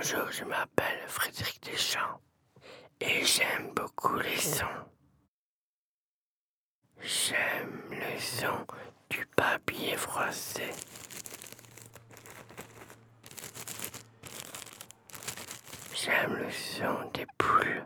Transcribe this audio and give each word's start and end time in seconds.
Bonjour, 0.00 0.30
je 0.30 0.44
m'appelle 0.44 1.00
Frédéric 1.08 1.60
Deschamps 1.64 2.20
et 3.00 3.24
j'aime 3.24 3.72
beaucoup 3.74 4.14
les 4.14 4.36
sons. 4.36 4.64
J'aime 7.00 7.82
le 7.90 8.20
son 8.20 8.64
du 9.10 9.26
papier 9.34 9.96
froissé. 9.96 10.70
J'aime 15.92 16.36
le 16.36 16.50
son 16.52 17.10
des 17.12 17.26
poules, 17.36 17.84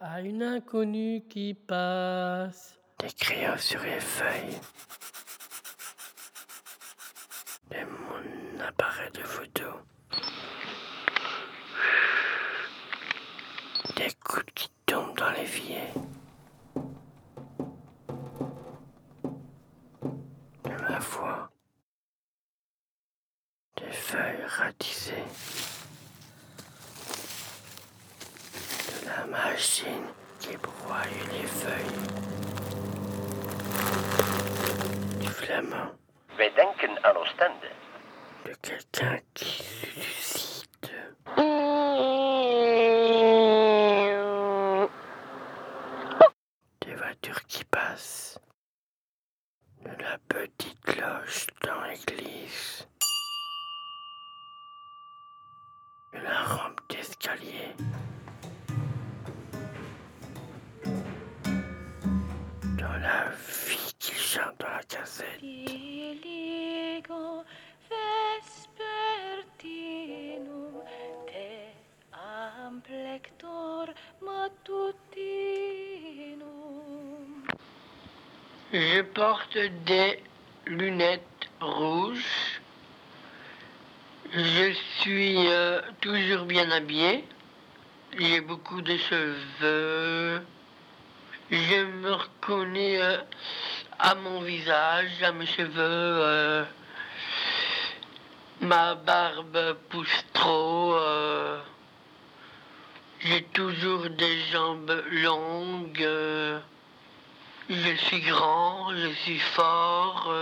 À 0.00 0.20
une 0.20 0.42
inconnue 0.42 1.22
qui 1.28 1.54
passe. 1.54 2.76
Des 2.98 3.06
crayons 3.06 3.56
sur 3.56 3.80
les 3.82 4.00
feuilles. 4.00 4.58
De 7.70 7.76
mon 7.84 8.60
appareil 8.60 9.10
de 9.14 9.22
photo. 9.22 9.64
Des 13.94 14.08
gouttes 14.28 14.50
qui 14.56 14.68
tombent 14.86 15.16
dans 15.16 15.30
l'évier. 15.30 15.82
La 29.18 29.26
machine 29.26 30.06
qui 30.38 30.56
broie 30.56 31.02
les 31.32 31.46
feuilles. 31.46 32.06
Du 35.20 35.28
flamand. 35.28 35.90
Wij 36.36 36.52
denken 36.54 37.04
aan 37.04 37.16
Oostende. 37.16 37.70
De 38.42 38.54
quelqu'un 38.60 39.20
qui 39.32 39.62
cheveux. 89.08 90.42
Je 91.50 91.84
me 91.84 92.12
reconnais 92.12 93.00
euh, 93.00 93.18
à 93.98 94.14
mon 94.14 94.40
visage, 94.42 95.22
à 95.22 95.32
mes 95.32 95.46
cheveux. 95.46 95.72
euh, 95.78 96.64
ma 98.60 98.94
barbe 98.96 99.76
pousse 99.88 100.24
trop. 100.32 100.94
euh, 100.94 101.58
J'ai 103.20 103.44
toujours 103.44 104.08
des 104.10 104.40
jambes 104.52 105.02
longues. 105.10 106.08
je 107.70 107.96
suis 107.96 108.20
grand, 108.20 108.92
je 108.94 109.08
suis 109.22 109.38
fort. 109.38 110.32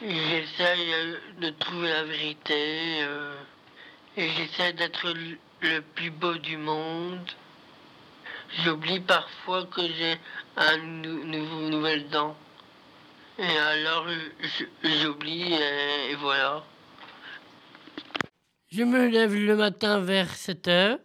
J'essaye 0.00 1.16
de 1.38 1.50
trouver 1.50 1.88
la 1.90 2.04
vérité. 2.04 3.06
et 4.16 4.28
j'essaie 4.30 4.72
d'être 4.72 5.14
le 5.60 5.80
plus 5.80 6.10
beau 6.10 6.34
du 6.34 6.56
monde. 6.56 7.30
J'oublie 8.64 9.00
parfois 9.00 9.64
que 9.66 9.80
j'ai 9.82 10.18
un 10.56 10.76
nou- 10.78 11.24
nouveau 11.24 11.68
nouvelle 11.70 12.08
dent. 12.08 12.36
Et 13.38 13.56
alors 13.58 14.06
j'oublie 14.82 15.54
et, 15.54 16.10
et 16.12 16.14
voilà. 16.16 16.62
Je 18.70 18.82
me 18.82 19.08
lève 19.08 19.34
le 19.34 19.56
matin 19.56 20.00
vers 20.00 20.28
7 20.34 20.68
heures. 20.68 20.98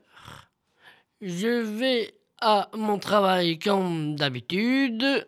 Je 1.21 1.61
vais 1.61 2.13
à 2.41 2.69
mon 2.75 2.99
travail 2.99 3.57
comme 3.59 4.15
d'habitude. 4.15 5.27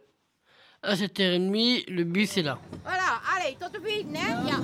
À 0.83 0.95
7h30, 0.95 1.89
le 1.89 2.03
bus 2.05 2.37
est 2.37 2.43
là. 2.43 2.57
Voilà, 2.85 3.19
allez, 3.35 3.57
tot 3.59 3.67
de 3.69 3.85
suite, 3.85 4.07
hein? 4.15 4.61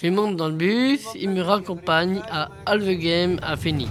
Je 0.00 0.08
monte 0.08 0.36
dans 0.36 0.48
le 0.48 0.54
bus, 0.54 1.04
il 1.16 1.30
me 1.30 1.42
raccompagne 1.42 2.22
à 2.30 2.50
Alvegem 2.66 3.38
à 3.42 3.56
Phoenix. 3.56 3.90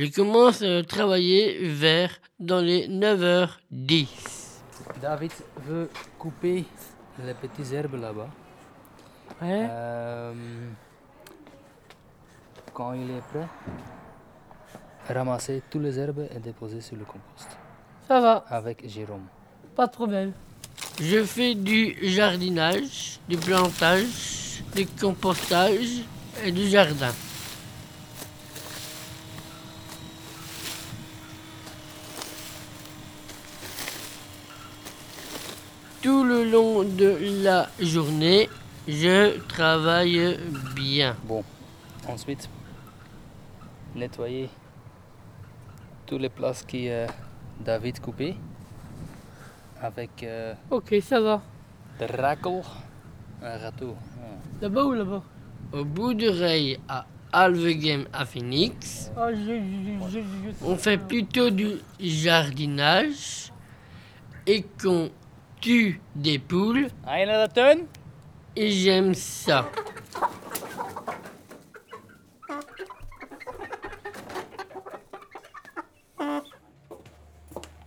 Je 0.00 0.06
commence 0.06 0.62
à 0.62 0.82
travailler 0.82 1.58
vers 1.68 2.10
dans 2.38 2.62
les 2.62 2.88
9h10. 2.88 4.06
David 5.02 5.30
veut 5.66 5.90
couper 6.18 6.64
les 7.22 7.34
petits 7.34 7.74
herbes 7.74 8.00
là-bas. 8.00 8.30
Ouais. 9.42 9.66
Euh, 9.68 10.32
quand 12.72 12.94
il 12.94 13.10
est 13.10 13.20
prêt, 13.30 13.46
ramasser 15.06 15.60
tous 15.68 15.80
les 15.80 15.98
herbes 15.98 16.26
et 16.34 16.38
déposer 16.38 16.80
sur 16.80 16.96
le 16.96 17.04
compost 17.04 17.50
Ça 18.08 18.20
va, 18.20 18.46
avec 18.48 18.88
Jérôme. 18.88 19.26
pas 19.76 19.86
de 19.86 19.92
problème. 19.92 20.32
Je 20.98 21.22
fais 21.24 21.54
du 21.54 21.94
jardinage, 22.08 23.20
du 23.28 23.36
plantage, 23.36 24.62
du 24.74 24.86
compostage 24.86 26.04
et 26.42 26.52
du 26.52 26.66
jardin. 26.70 27.12
Tout 36.02 36.24
le 36.24 36.39
long 36.50 36.82
de 36.82 37.16
la 37.44 37.68
journée, 37.80 38.48
je 38.88 39.38
travaille 39.46 40.38
bien. 40.74 41.16
Bon, 41.24 41.44
ensuite, 42.08 42.48
nettoyer 43.94 44.48
toutes 46.06 46.20
les 46.20 46.28
places 46.28 46.62
qui 46.64 46.88
euh, 46.88 47.06
David 47.64 48.00
coupé 48.00 48.34
avec 49.80 50.22
euh, 50.22 50.54
Ok, 50.70 50.94
ça 51.02 51.20
va. 51.20 51.40
un 53.42 53.58
râteau. 53.58 53.94
Ah. 54.18 54.36
Là-bas 54.62 54.84
ou 54.84 54.92
là-bas? 54.92 55.22
Au 55.72 55.84
bout 55.84 56.14
de 56.14 56.28
rail 56.28 56.78
à 56.88 57.06
Alvegem 57.32 58.06
à 58.12 58.26
Phoenix, 58.26 59.10
on 60.62 60.76
fait 60.76 60.98
plutôt 60.98 61.50
du 61.50 61.76
jardinage 62.00 63.52
et 64.46 64.64
qu'on 64.82 65.10
tue 65.60 66.00
des 66.14 66.38
poules 66.38 66.88
et 68.56 68.70
j'aime 68.70 69.14
ça. 69.14 69.70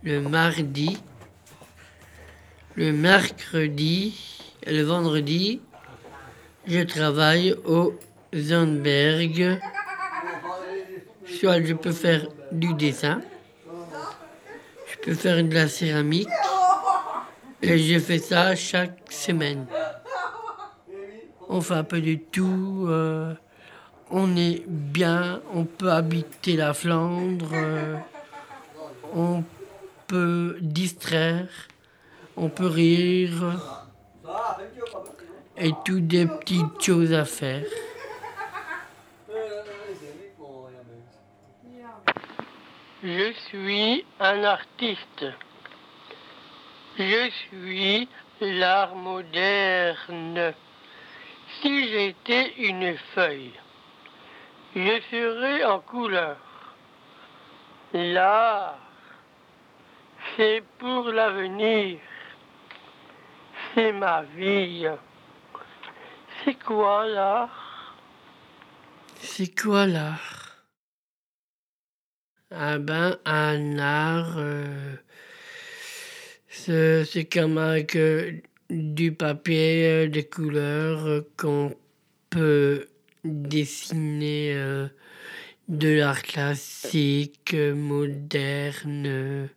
Le 0.02 0.20
mardi, 0.20 0.98
le 2.74 2.92
mercredi 2.92 4.14
et 4.62 4.72
le 4.72 4.82
vendredi, 4.82 5.60
je 6.66 6.80
travaille 6.80 7.54
au 7.64 7.94
Zandberg. 8.34 9.58
Soit 11.26 11.62
je 11.62 11.72
peux 11.72 11.92
faire 11.92 12.26
du 12.52 12.74
dessin, 12.74 13.22
je 14.86 14.96
peux 14.98 15.14
faire 15.14 15.42
de 15.42 15.54
la 15.54 15.68
céramique 15.68 16.28
et 17.64 17.78
je 17.78 17.98
fais 17.98 18.18
ça 18.18 18.54
chaque 18.54 19.10
semaine. 19.10 19.66
On 21.48 21.60
fait 21.60 21.74
un 21.74 21.84
peu 21.84 22.00
de 22.00 22.14
tout. 22.14 22.86
euh, 22.88 23.34
on 24.10 24.36
est 24.36 24.62
bien, 24.66 25.40
on 25.52 25.64
peut 25.64 25.90
habiter 25.90 26.56
la 26.56 26.74
Flandre. 26.74 27.50
euh, 27.54 27.96
on 29.14 29.42
peut 30.06 30.56
distraire, 30.60 31.48
on 32.36 32.48
peut 32.48 32.66
rire 32.66 33.58
et 35.56 35.70
toutes 35.84 36.06
des 36.06 36.26
petites 36.26 36.80
choses 36.80 37.12
à 37.12 37.24
faire. 37.24 37.64
Je 43.02 43.32
suis 43.48 44.04
un 44.18 44.44
artiste. 44.44 45.24
Je 46.96 47.30
suis 47.30 48.08
l'art 48.40 48.94
moderne. 48.94 50.54
Si 51.60 51.88
j'étais 51.88 52.54
une 52.58 52.96
feuille, 53.14 53.52
je 54.76 55.00
serais 55.10 55.64
en 55.64 55.80
couleur. 55.80 56.36
L'art, 57.92 58.78
c'est 60.36 60.62
pour 60.78 61.08
l'avenir. 61.08 61.98
C'est 63.74 63.92
ma 63.92 64.22
vie. 64.22 64.88
C'est 66.44 66.54
quoi 66.62 67.06
l'art? 67.06 67.96
C'est 69.16 69.60
quoi 69.60 69.86
l'art? 69.86 70.66
Ah 72.50 72.78
ben, 72.78 73.16
un 73.24 73.78
art, 73.78 74.34
euh, 74.36 74.96
c'est 76.64 77.28
comme 77.30 77.58
avec 77.58 77.94
euh, 77.94 78.32
du 78.70 79.12
papier, 79.12 79.86
euh, 79.86 80.08
des 80.08 80.24
couleurs 80.24 81.06
euh, 81.06 81.20
qu'on 81.36 81.74
peut 82.30 82.86
dessiner 83.22 84.54
de 85.68 85.88
l'art 85.88 86.22
classique, 86.22 87.54
moderne, 87.54 89.48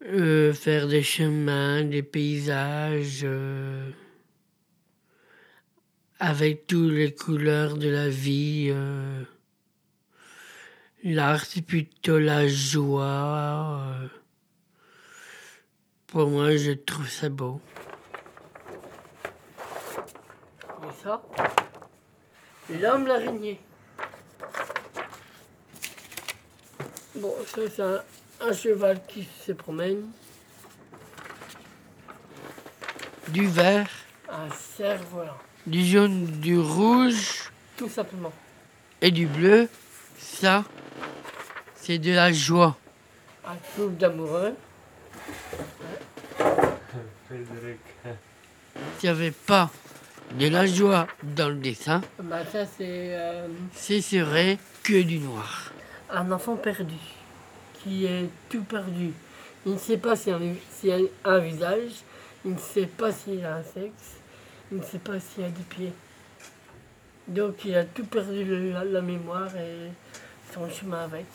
faire 0.00 0.88
des 0.88 1.02
chemins, 1.02 1.82
des 1.82 2.02
paysages. 2.02 3.26
avec 6.20 6.66
toutes 6.66 6.92
les 6.92 7.14
couleurs 7.14 7.76
de 7.76 7.88
la 7.88 8.08
vie. 8.08 8.72
L'art, 11.02 11.44
c'est 11.44 11.60
plutôt 11.60 12.18
la 12.18 12.48
joie. 12.48 13.98
Pour 16.14 16.28
moi, 16.28 16.56
je 16.56 16.70
trouve 16.70 17.08
ça 17.08 17.28
beau. 17.28 17.60
Et 20.84 21.02
ça 21.02 21.20
L'homme 22.70 23.08
l'araignée. 23.08 23.60
Bon, 27.16 27.34
ça, 27.44 27.62
c'est 27.68 27.82
un, 27.82 28.00
un 28.40 28.52
cheval 28.52 29.00
qui 29.08 29.28
se 29.44 29.50
promène. 29.50 30.08
Du 33.30 33.48
vert. 33.48 33.90
Un 34.30 34.48
cerf-volant 34.50 35.36
du 35.66 35.84
jaune, 35.84 36.26
du 36.26 36.58
rouge, 36.60 37.50
tout 37.76 37.88
simplement. 37.88 38.32
Et 39.00 39.10
du 39.10 39.26
bleu, 39.26 39.68
ça, 40.16 40.62
c'est 41.74 41.98
de 41.98 42.12
la 42.12 42.32
joie. 42.32 42.76
Un 43.44 43.56
couple 43.74 43.96
d'amoureux. 43.96 44.54
S'il 48.98 49.10
n'y 49.10 49.16
avait 49.16 49.30
pas 49.30 49.70
de 50.38 50.48
la 50.48 50.66
joie 50.66 51.06
dans 51.22 51.48
le 51.48 51.56
dessin, 51.56 52.00
bah 52.22 52.44
ça 52.50 52.64
c'est. 52.66 53.16
ce 53.74 54.00
serait 54.00 54.58
que 54.82 55.02
du 55.02 55.18
noir. 55.18 55.72
Un 56.10 56.30
enfant 56.32 56.56
perdu, 56.56 56.94
qui 57.82 58.06
est 58.06 58.28
tout 58.48 58.62
perdu. 58.64 59.12
Il 59.66 59.72
ne 59.74 59.78
sait 59.78 59.96
pas 59.96 60.14
s'il 60.16 60.32
y 60.84 60.92
a 60.92 60.98
un- 61.24 61.38
visage, 61.38 61.92
il 62.44 62.52
ne 62.52 62.58
sait 62.58 62.86
pas 62.86 63.10
s'il 63.12 63.44
a 63.44 63.56
un 63.56 63.62
sexe, 63.62 64.18
il 64.70 64.78
ne 64.78 64.82
sait 64.82 64.98
pas 64.98 65.18
s'il 65.18 65.42
y 65.42 65.46
a 65.46 65.50
des 65.50 65.62
pieds. 65.62 65.92
Donc 67.26 67.64
il 67.64 67.74
a 67.74 67.84
tout 67.84 68.04
perdu 68.04 68.72
la 68.72 69.00
mémoire 69.00 69.54
et 69.56 69.90
son 70.52 70.68
chemin 70.68 71.04
avec. 71.04 71.26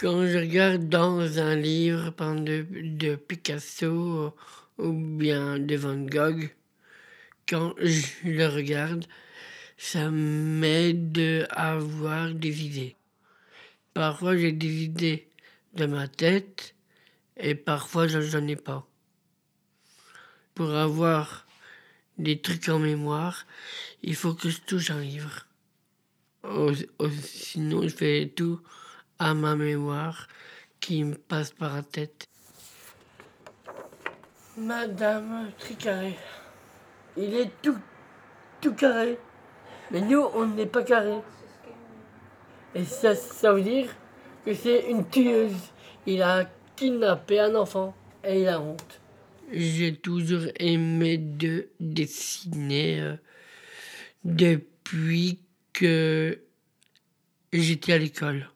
Quand 0.00 0.26
je 0.26 0.38
regarde 0.38 0.88
dans 0.88 1.38
un 1.38 1.54
livre 1.54 2.10
par 2.10 2.34
de, 2.34 3.14
Picasso 3.14 4.34
ou 4.76 4.92
bien 4.92 5.58
de 5.60 5.76
Van 5.76 5.96
Gogh, 5.96 6.50
quand 7.48 7.74
je 7.78 8.04
le 8.24 8.46
regarde, 8.48 9.04
ça 9.76 10.10
m'aide 10.10 11.46
à 11.50 11.72
avoir 11.74 12.34
des 12.34 12.64
idées. 12.64 12.96
Parfois 13.92 14.36
j'ai 14.36 14.50
des 14.50 14.82
idées 14.82 15.28
dans 15.74 15.88
ma 15.88 16.08
tête 16.08 16.74
et 17.36 17.54
parfois 17.54 18.08
j'en- 18.08 18.20
j'en 18.20 18.46
ai 18.48 18.56
pas. 18.56 18.84
Pour 20.56 20.70
avoir 20.74 21.46
des 22.18 22.40
trucs 22.40 22.68
en 22.68 22.80
mémoire, 22.80 23.46
il 24.02 24.16
faut 24.16 24.34
que 24.34 24.50
je 24.50 24.60
touche 24.60 24.90
un 24.90 25.00
livre. 25.00 25.46
Sinon, 27.22 27.82
je 27.82 27.94
fais 27.94 28.32
tout 28.34 28.60
à 29.18 29.34
ma 29.34 29.56
mémoire 29.56 30.28
qui 30.80 31.04
me 31.04 31.14
passe 31.14 31.50
par 31.50 31.76
la 31.76 31.82
tête. 31.82 32.26
Madame 34.56 35.50
Tricaré, 35.58 36.16
il 37.16 37.34
est 37.34 37.50
tout, 37.62 37.78
tout 38.60 38.74
carré. 38.74 39.18
Mais 39.90 40.00
nous, 40.00 40.24
on 40.34 40.46
n'est 40.46 40.66
pas 40.66 40.82
carré. 40.82 41.18
Et 42.74 42.84
ça, 42.84 43.14
ça 43.14 43.52
veut 43.52 43.62
dire 43.62 43.88
que 44.44 44.54
c'est 44.54 44.90
une 44.90 45.08
tueuse. 45.08 45.56
Il 46.06 46.22
a 46.22 46.44
kidnappé 46.76 47.40
un 47.40 47.54
enfant 47.54 47.94
et 48.24 48.42
il 48.42 48.48
a 48.48 48.60
honte. 48.60 49.00
J'ai 49.52 49.96
toujours 49.96 50.44
aimé 50.58 51.18
de 51.18 51.68
dessiner 51.80 53.00
euh, 53.00 53.16
depuis 54.24 55.40
que 55.72 56.40
j'étais 57.52 57.92
à 57.92 57.98
l'école. 57.98 58.48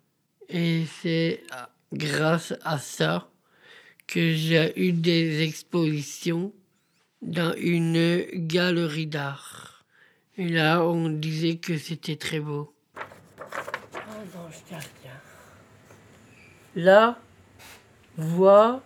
Et 0.48 0.84
c'est 1.00 1.42
ah, 1.50 1.68
grâce 1.92 2.54
à 2.64 2.78
ça 2.78 3.28
que 4.06 4.32
j'ai 4.32 4.72
eu 4.80 4.92
des 4.92 5.42
expositions 5.42 6.52
dans 7.20 7.54
une 7.56 8.24
galerie 8.32 9.06
d'art. 9.06 9.84
Et 10.36 10.48
là, 10.48 10.82
on 10.82 11.10
disait 11.10 11.56
que 11.56 11.76
c'était 11.76 12.16
très 12.16 12.40
beau. 12.40 12.72
La 16.74 17.18
voix 18.16 18.82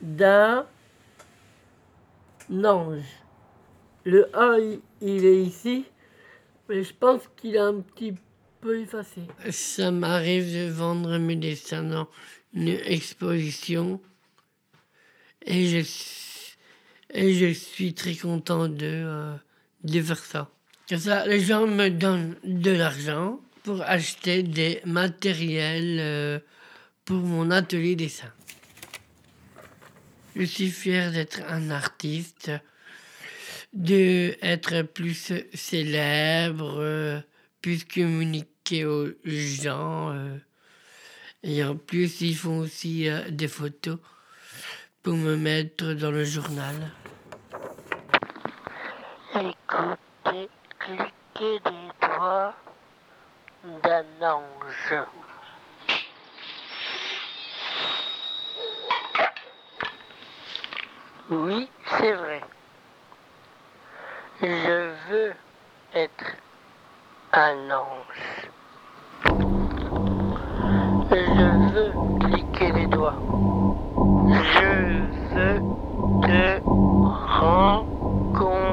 d'un 0.00 0.66
ange. 2.50 3.04
Le 4.04 4.28
A, 4.36 4.58
il- 5.00 5.24
est 5.24 5.42
ici, 5.42 5.86
mais 6.68 6.82
je 6.82 6.92
pense 6.94 7.22
qu'il 7.36 7.56
est 7.56 7.58
un 7.58 7.80
petit 7.80 8.14
Ça 9.50 9.90
m'arrive 9.90 10.52
de 10.52 10.70
vendre 10.70 11.18
mes 11.18 11.36
dessins 11.36 11.82
dans 11.82 12.08
une 12.54 12.68
exposition 12.68 14.00
et 15.44 15.66
je, 15.66 15.86
et 17.12 17.34
je 17.34 17.52
suis 17.52 17.94
très 17.94 18.14
content 18.14 18.68
de, 18.68 18.78
euh, 18.82 19.36
de 19.82 20.02
faire 20.02 20.24
ça. 20.24 20.50
Ça, 20.96 21.26
les 21.26 21.40
gens 21.40 21.66
me 21.66 21.88
donnent 21.90 22.36
de 22.44 22.70
l'argent 22.70 23.40
pour 23.64 23.82
acheter 23.82 24.42
des 24.42 24.80
matériels 24.84 25.98
euh, 26.00 26.38
pour 27.04 27.20
mon 27.20 27.50
atelier 27.50 27.96
dessin. 27.96 28.32
Je 30.36 30.44
suis 30.44 30.70
fier 30.70 31.12
d'être 31.12 31.40
un 31.48 31.70
artiste, 31.70 32.50
d'être 33.72 34.82
plus 34.82 35.32
célèbre, 35.52 36.76
euh, 36.78 37.20
plus 37.62 37.84
aux 38.72 39.08
gens. 39.24 40.10
euh, 40.12 40.38
et 41.42 41.62
en 41.62 41.76
plus, 41.76 42.22
ils 42.22 42.34
font 42.34 42.60
aussi 42.60 43.08
euh, 43.08 43.28
des 43.28 43.48
photos 43.48 43.98
pour 45.02 45.14
me 45.14 45.36
mettre 45.36 45.92
dans 45.92 46.10
le 46.10 46.24
journal. 46.24 46.74
Écoutez, 49.34 50.48
cliquez 50.78 51.60
des 51.60 51.90
doigts 52.00 52.54
d'un 53.82 54.04
ange. 54.22 54.94
Oui, 61.30 61.68
c'est 61.98 62.12
vrai. 62.14 62.40
Je 64.40 65.10
veux 65.10 65.34
être 65.94 66.24
un 67.32 67.70
ange. 67.70 68.53
veux 71.74 71.92
cliquer 72.20 72.72
les 72.72 72.86
doigts. 72.86 73.18
Je 74.28 74.68
veux 75.34 75.60
te 76.22 76.60
rencontrer. 77.40 78.64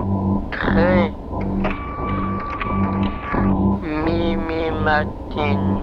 Mimi 4.05 4.63
Matine. 4.84 5.81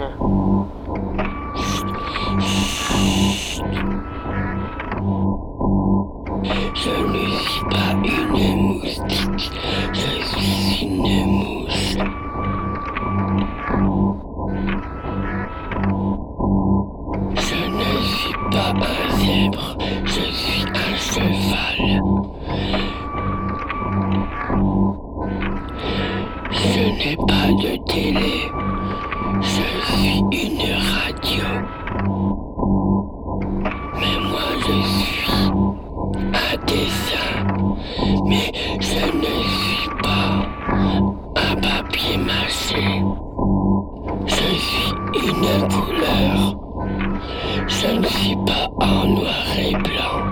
Noir 49.73 50.28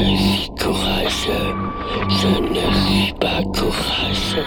Je 0.00 0.04
suis 0.04 0.50
courageux, 0.50 1.54
je 2.08 2.28
ne 2.28 2.72
suis 2.72 3.12
pas 3.14 3.42
courageux. 3.52 4.44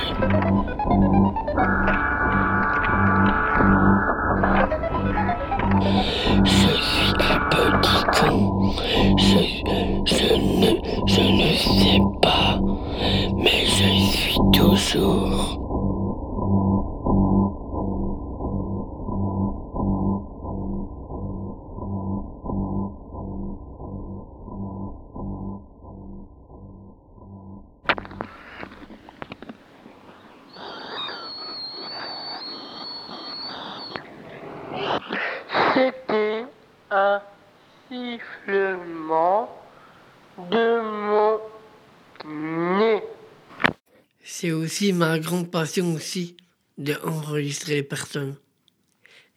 Aussi 44.81 44.93
ma 44.93 45.19
grande 45.19 45.51
passion 45.51 45.93
aussi 45.93 46.35
de 46.79 46.95
enregistrer 47.03 47.75
les 47.75 47.83
personnes 47.83 48.35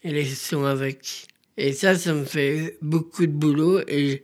et 0.03 0.11
les 0.11 0.25
sons 0.25 0.65
avec. 0.65 1.27
Et 1.59 1.75
ça, 1.75 1.99
ça 1.99 2.15
me 2.15 2.25
fait 2.25 2.79
beaucoup 2.81 3.27
de 3.27 3.33
boulot 3.33 3.81
et, 3.87 4.23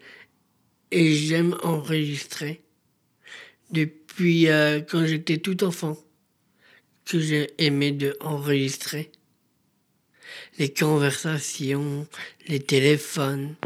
et 0.91 1.15
j'aime 1.15 1.59
enregistrer. 1.63 2.63
Depuis 3.71 4.49
euh, 4.49 4.81
quand 4.81 5.05
j'étais 5.05 5.37
tout 5.37 5.63
enfant, 5.63 5.99
que 7.05 7.21
j'ai 7.21 7.51
aimé 7.59 7.93
de. 7.93 8.17
Les 10.59 10.73
conversations, 10.73 12.07
les 12.49 12.61
téléphones. 12.61 13.57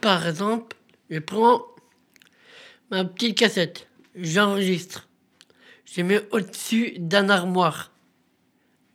Par 0.00 0.26
exemple, 0.26 0.76
je 1.10 1.20
prends 1.20 1.75
ma 2.90 3.04
petite 3.04 3.38
cassette, 3.38 3.88
j'enregistre. 4.14 5.08
Je 5.84 6.02
mets 6.02 6.22
au-dessus 6.30 6.94
d'un 6.98 7.28
armoire. 7.28 7.92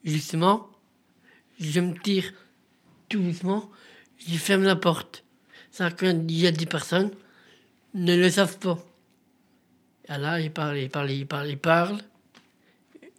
Justement, 0.03 0.69
je 1.59 1.79
me 1.79 1.97
tire 1.99 2.33
tout 3.09 3.19
doucement, 3.19 3.69
je 4.17 4.35
ferme 4.37 4.63
la 4.63 4.75
porte. 4.75 5.23
Ça, 5.71 5.91
quand 5.91 6.09
il 6.27 6.39
y 6.39 6.47
a 6.47 6.51
des 6.51 6.65
personnes, 6.65 7.11
ne 7.93 8.15
le 8.15 8.29
savent 8.29 8.57
pas. 8.57 8.79
Et 10.09 10.17
là, 10.17 10.39
ils 10.39 10.51
parlent, 10.51 10.77
ils 10.77 10.89
parlent, 10.89 11.11
ils 11.11 11.27
parlent, 11.27 11.49
ils 11.49 11.57
parlent. 11.57 12.01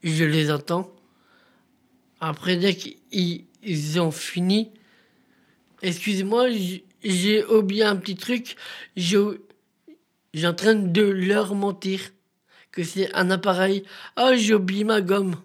Je 0.03 0.25
les 0.25 0.51
entends. 0.51 0.91
Après, 2.21 2.57
dès 2.57 2.75
qu'ils 2.75 3.45
ils 3.63 4.01
ont 4.01 4.11
fini, 4.11 4.71
excusez-moi, 5.83 6.49
j'ai 7.03 7.45
oublié 7.45 7.85
un 7.85 7.97
petit 7.97 8.17
truc. 8.17 8.57
J'ai 10.35 10.47
en 10.47 10.55
train 10.55 10.75
de 10.75 11.03
leur 11.03 11.55
mentir 11.55 12.01
que 12.71 12.83
c'est 12.85 13.15
un 13.15 13.31
appareil. 13.31 13.85
Ah, 14.17 14.35
j'ai 14.35 14.55
oublié 14.55 14.85
ma 14.85 15.01
gomme. 15.01 15.37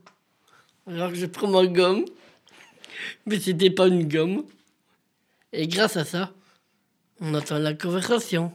Alors 0.87 1.13
je 1.13 1.25
prends 1.25 1.47
ma 1.49 1.65
gomme, 1.67 2.05
mais 3.25 3.39
c'était 3.39 3.69
pas 3.69 3.87
une 3.87 4.07
gomme. 4.07 4.43
Et 5.51 5.67
grâce 5.67 5.97
à 5.97 6.05
ça, 6.05 6.31
on 7.19 7.33
entend 7.33 7.57
la 7.59 7.73
conversation. 7.73 8.53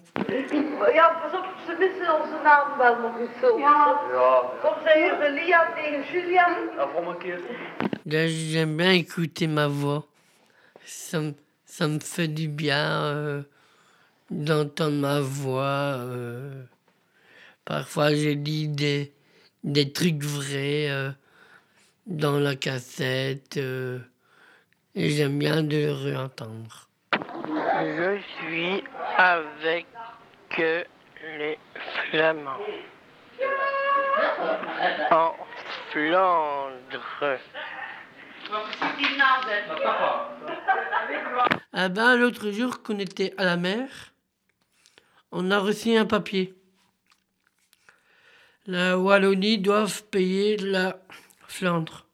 J'aime 8.06 8.76
bien 8.76 8.92
écouter 8.92 9.46
ma 9.46 9.68
voix. 9.68 10.06
Ça, 10.84 11.20
me- 11.20 11.34
ça 11.64 11.88
me 11.88 11.98
fait 12.00 12.28
du 12.28 12.48
bien 12.48 13.04
euh, 13.04 13.42
d'entendre 14.32 14.96
ma 14.96 15.20
voix. 15.20 15.96
euh. 15.98 16.64
Parfois, 17.64 18.14
je 18.14 18.30
dis 18.30 18.68
des, 18.68 19.12
des 19.62 19.92
trucs 19.92 20.22
vrais 20.22 20.90
euh, 20.90 21.10
dans 22.06 22.38
la 22.38 22.56
cassette. 22.56 23.56
euh, 23.56 23.98
et 24.94 25.10
j'aime 25.10 25.38
bien 25.38 25.62
de 25.62 25.76
le 25.76 25.92
réentendre. 25.92 26.88
Je 27.12 28.18
suis 28.38 28.84
avec 29.16 29.86
les 31.38 31.58
Flamands. 32.10 32.58
En 35.10 35.32
Flandre. 35.90 37.38
Ah 41.72 41.88
ben, 41.88 42.16
l'autre 42.16 42.50
jour 42.50 42.82
qu'on 42.82 42.98
était 42.98 43.32
à 43.38 43.44
la 43.44 43.56
mer, 43.56 44.11
on 45.32 45.50
a 45.50 45.58
reçu 45.58 45.96
un 45.96 46.04
papier. 46.04 46.54
La 48.66 48.98
Wallonie 48.98 49.58
doivent 49.58 50.04
payer 50.04 50.56
la 50.58 51.02
Flandre. 51.48 52.06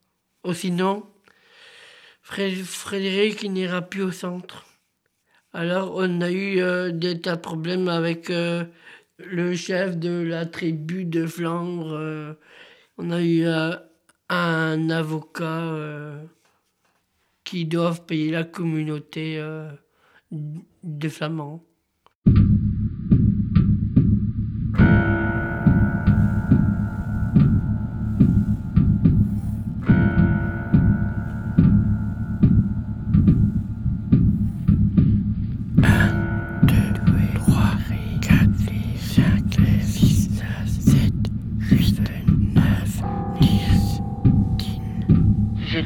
Ou 0.44 0.54
sinon, 0.54 1.06
Frédéric 2.22 3.42
n'ira 3.42 3.82
plus 3.82 4.02
au 4.02 4.12
centre. 4.12 4.64
Alors 5.52 5.94
on 5.96 6.20
a 6.20 6.30
eu 6.30 6.60
euh, 6.60 6.90
des 6.90 7.20
tas 7.20 7.36
de 7.36 7.40
problèmes 7.40 7.88
avec 7.88 8.30
euh, 8.30 8.64
le 9.18 9.54
chef 9.56 9.96
de 9.96 10.22
la 10.22 10.46
tribu 10.46 11.04
de 11.04 11.26
Flandre. 11.26 11.92
Euh. 11.92 12.34
on 12.98 13.10
a 13.10 13.20
eu 13.20 13.44
un 14.28 14.90
avocat 14.90 15.74
qui 17.44 17.64
doit 17.64 17.94
payer 17.94 18.30
la 18.30 18.44
communauté 18.44 19.42
de 20.30 21.08
Flamands. 21.08 21.67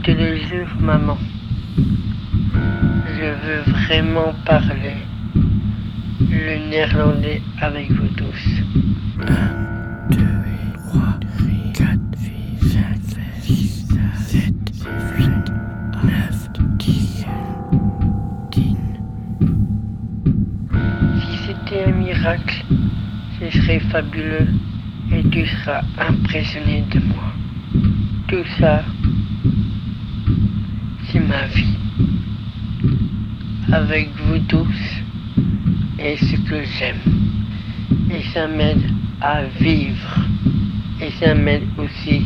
Te 0.03 0.11
le 0.11 0.37
jure, 0.37 0.75
maman. 0.81 1.17
Je 2.57 3.25
veux 3.25 3.63
vraiment 3.71 4.35
parler 4.45 4.97
le 6.29 6.71
néerlandais 6.71 7.41
avec 7.61 7.89
vous 7.93 8.09
tous. 8.09 8.63
1, 9.21 9.33
2, 10.11 10.19
3, 10.91 11.03
4, 11.75 11.89
5, 12.17 12.87
6, 13.43 13.89
7, 14.17 14.55
8, 15.19 15.29
9, 16.03 16.49
10, 16.79 17.27
10. 18.51 18.77
Si 21.21 21.39
c'était 21.47 21.85
un 21.87 21.93
miracle, 21.93 22.65
ce 23.39 23.51
serait 23.51 23.81
fabuleux 23.81 24.49
et 25.13 25.23
tu 25.31 25.47
seras 25.47 25.83
impressionné 25.97 26.83
de 26.91 26.99
moi. 27.07 27.33
Tout 28.27 28.45
ça 28.59 28.83
ma 31.21 31.47
vie. 31.47 31.77
Avec 33.73 34.09
vous 34.17 34.39
tous 34.49 35.03
et 35.99 36.17
ce 36.17 36.37
que 36.49 36.65
j'aime. 36.65 37.01
Et 38.11 38.23
ça 38.33 38.47
m'aide 38.47 38.83
à 39.21 39.45
vivre. 39.45 40.27
Et 41.01 41.11
ça 41.21 41.35
m'aide 41.35 41.67
aussi 41.79 42.23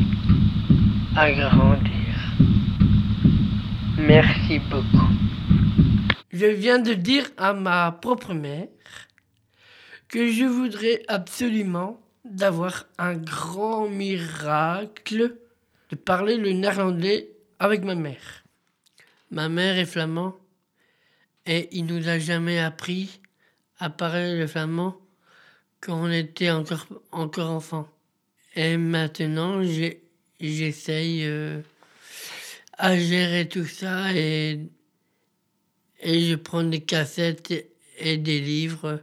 à 1.16 1.30
grandir. 1.32 2.14
Merci 3.98 4.60
beaucoup. 4.70 5.08
Je 6.32 6.46
viens 6.46 6.78
de 6.78 6.92
dire 6.92 7.24
à 7.38 7.54
ma 7.54 7.90
propre 7.92 8.34
mère 8.34 8.68
que 10.08 10.30
je 10.30 10.44
voudrais 10.44 11.02
absolument 11.08 12.00
d'avoir 12.24 12.84
un 12.98 13.14
grand 13.14 13.88
miracle 13.88 15.36
de 15.90 15.96
parler 15.96 16.36
le 16.36 16.52
néerlandais 16.52 17.28
avec 17.58 17.84
ma 17.84 17.94
mère. 17.94 18.45
Ma 19.30 19.48
mère 19.48 19.76
est 19.76 19.86
flamand 19.86 20.36
et 21.46 21.68
il 21.72 21.86
nous 21.86 22.08
a 22.08 22.18
jamais 22.18 22.58
appris 22.58 23.20
à 23.78 23.90
parler 23.90 24.38
le 24.38 24.46
flamand 24.46 24.96
quand 25.80 26.00
on 26.00 26.10
était 26.10 26.50
encore, 26.50 26.86
encore 27.12 27.50
enfant. 27.50 27.88
Et 28.54 28.76
maintenant, 28.76 29.62
j'essaye 30.40 31.24
euh, 31.24 31.60
à 32.78 32.96
gérer 32.96 33.48
tout 33.48 33.66
ça 33.66 34.14
et, 34.14 34.60
et 36.00 36.20
je 36.20 36.34
prends 36.36 36.62
des 36.62 36.80
cassettes 36.80 37.52
et 37.98 38.16
des 38.16 38.40
livres 38.40 39.02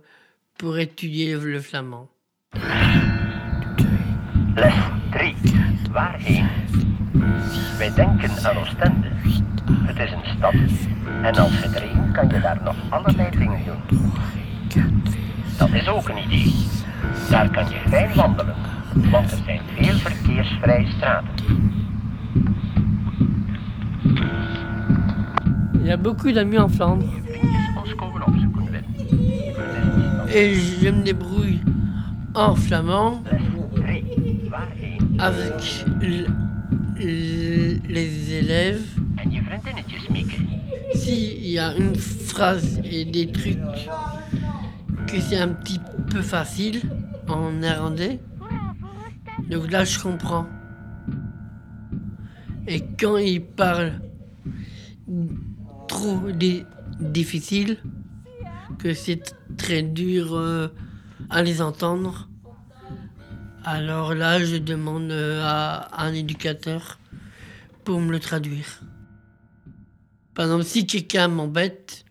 pour 0.58 0.78
étudier 0.78 1.36
le 1.36 1.60
flamand. 1.60 2.10
Het 9.82 10.00
is 10.00 10.12
een 10.12 10.38
stad. 10.38 10.54
En 11.22 11.36
als 11.36 11.60
je 11.60 11.70
erin 11.76 12.12
kan 12.12 12.30
je 12.30 12.40
daar 12.40 12.60
nog 12.64 12.76
allerlei 12.90 13.30
dingen 13.30 13.60
doen. 13.66 14.12
Dat 15.58 15.70
is 15.70 15.88
ook 15.88 16.10
een 16.10 16.18
idee. 16.18 16.54
Daar 17.30 17.50
kan 17.50 17.70
je 17.70 17.90
fijn 17.90 18.16
wandelen, 18.16 18.56
want 19.12 19.32
er 19.32 19.38
zijn 19.46 19.62
veel 19.76 19.94
verkeersvrije 19.94 20.88
straten. 20.98 21.72
Il 25.74 25.90
y 25.90 25.92
a 25.92 25.98
beaucoup 25.98 26.34
d'amis 26.34 26.58
en 26.58 26.70
Flandre. 26.70 27.24
Et 30.36 30.56
je 30.82 30.92
me 30.92 31.04
débrouille 31.04 31.62
en 32.34 32.56
flamand 32.56 33.22
avec 35.20 35.86
les 36.98 38.34
élèves 38.34 38.93
s'il 40.96 41.48
y 41.48 41.60
a 41.60 41.76
une 41.76 41.96
phrase 41.96 42.80
et 42.84 43.06
des 43.06 43.32
trucs 43.32 43.58
que 45.08 45.20
c'est 45.20 45.38
un 45.38 45.50
petit 45.50 45.80
peu 46.10 46.22
facile 46.22 46.82
en 47.28 47.52
néerlandais, 47.52 48.20
donc 49.50 49.72
là 49.72 49.84
je 49.84 50.00
comprends. 50.00 50.48
Et 52.68 52.82
quand 53.00 53.18
il 53.18 53.42
parle 53.44 54.00
trop 55.88 56.20
difficile, 57.00 57.78
que 58.80 58.94
c'est 58.94 59.36
très 59.58 59.84
dur 59.84 60.34
euh, 60.34 60.68
à 61.30 61.44
les 61.44 61.62
entendre, 61.62 62.30
alors 63.64 64.14
là 64.14 64.44
je 64.44 64.58
demande 64.58 65.12
euh, 65.12 65.42
à 65.44 66.04
un 66.04 66.14
éducateur 66.14 67.00
pour 67.84 68.00
me 68.00 68.12
le 68.12 68.20
traduire. 68.20 68.82
Par 70.34 70.46
exemple, 70.46 70.64
si 70.64 70.88
quelqu'un 70.88 71.28
m'embête, 71.28 72.06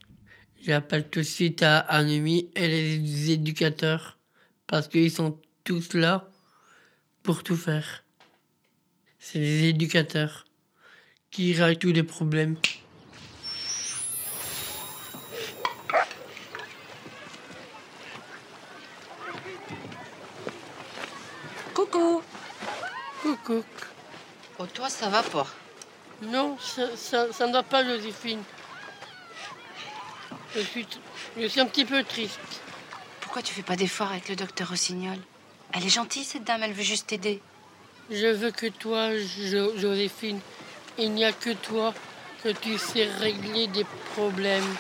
j'appelle 0.63 1.09
tout 1.09 1.21
de 1.21 1.25
suite 1.25 1.63
à 1.63 1.87
un 1.93 2.09
ami 2.09 2.51
et 2.55 2.69
les 2.69 3.31
éducateurs 3.33 4.19
parce 4.69 4.87
qu'ils 4.87 5.11
sont 5.11 5.41
tous 5.65 5.95
là 5.95 6.31
pour 7.25 7.43
tout 7.43 7.57
faire. 7.57 8.05
C'est 9.19 9.41
les 9.41 9.65
éducateurs 9.65 10.45
qui 11.31 11.53
règlent 11.55 11.79
tous 11.79 11.93
les 11.93 12.03
problèmes. 12.05 12.57
Coucou. 21.75 22.23
Coucou. 23.23 23.65
Oh, 24.59 24.67
toi, 24.67 24.89
ça 24.89 25.09
va 25.09 25.23
pas. 25.23 25.47
Non, 26.23 26.57
ça, 26.59 27.47
ne 27.47 27.53
va 27.53 27.63
pas, 27.63 27.85
Joséphine. 27.85 28.43
Je 30.55 30.61
suis, 30.61 30.87
je 31.37 31.47
suis 31.47 31.61
un 31.61 31.67
petit 31.67 31.85
peu 31.85 32.03
triste. 32.05 32.39
Pourquoi 33.21 33.43
tu 33.43 33.55
fais 33.55 33.63
pas 33.63 33.77
d'efforts 33.77 34.11
avec 34.11 34.29
le 34.29 34.37
docteur 34.37 34.69
Rossignol? 34.69 35.17
Elle 35.73 35.85
est 35.85 35.89
gentille, 35.89 36.25
cette 36.25 36.45
dame, 36.45 36.63
elle 36.63 36.75
veut 36.75 36.83
juste 36.83 37.07
t'aider. 37.07 37.41
Je 38.11 38.27
veux 38.27 38.51
que 38.51 38.67
toi, 38.67 39.11
Joséphine, 39.77 40.39
il 40.99 41.13
n'y 41.13 41.25
a 41.25 41.33
que 41.33 41.51
toi 41.55 41.95
que 42.45 42.51
tu 42.51 42.77
sais 42.77 43.05
régler 43.05 43.69
des 43.69 43.87
problèmes. 44.15 44.77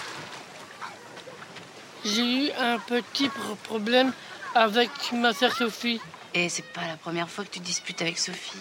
J'ai 2.05 2.47
eu 2.47 2.51
un 2.59 2.79
petit 2.79 3.31
problème 3.65 4.13
avec 4.55 4.91
ma 5.13 5.33
sœur 5.33 5.53
Sophie. 5.53 6.01
Et 6.35 6.49
c'est 6.49 6.67
pas 6.73 6.87
la 6.87 6.97
première 6.97 7.31
fois 7.31 7.45
que 7.45 7.51
tu 7.51 7.61
disputes 7.61 8.03
avec 8.03 8.19
Sophie. 8.19 8.59